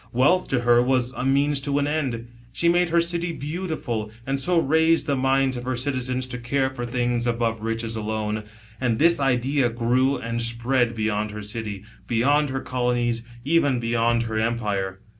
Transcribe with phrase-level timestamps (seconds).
[0.11, 4.41] Wealth to her was a means to an end; she made her city beautiful, and
[4.41, 8.45] so raised the minds of her citizens to care for things above riches alone.
[8.79, 14.39] And this idea grew and spread beyond her city, beyond her colonies, even beyond her
[14.39, 15.01] empire.